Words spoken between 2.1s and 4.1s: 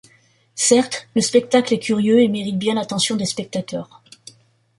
et mérite bien l’attention des spectateurs.